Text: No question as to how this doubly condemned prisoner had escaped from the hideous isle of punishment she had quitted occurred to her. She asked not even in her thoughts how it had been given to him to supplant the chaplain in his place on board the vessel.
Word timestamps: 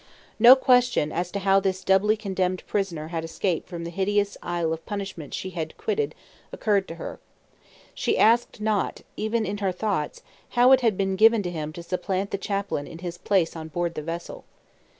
No 0.39 0.55
question 0.55 1.11
as 1.11 1.29
to 1.29 1.37
how 1.37 1.59
this 1.59 1.83
doubly 1.83 2.17
condemned 2.17 2.65
prisoner 2.65 3.09
had 3.09 3.23
escaped 3.23 3.69
from 3.69 3.83
the 3.83 3.91
hideous 3.91 4.35
isle 4.41 4.73
of 4.73 4.83
punishment 4.83 5.35
she 5.35 5.51
had 5.51 5.77
quitted 5.77 6.15
occurred 6.51 6.87
to 6.87 6.95
her. 6.95 7.19
She 7.93 8.17
asked 8.17 8.59
not 8.59 9.01
even 9.15 9.45
in 9.45 9.59
her 9.59 9.71
thoughts 9.71 10.23
how 10.57 10.71
it 10.71 10.81
had 10.81 10.97
been 10.97 11.15
given 11.17 11.43
to 11.43 11.51
him 11.51 11.71
to 11.73 11.83
supplant 11.83 12.31
the 12.31 12.39
chaplain 12.39 12.87
in 12.87 12.97
his 12.97 13.19
place 13.19 13.55
on 13.55 13.67
board 13.67 13.93
the 13.93 14.01
vessel. 14.01 14.43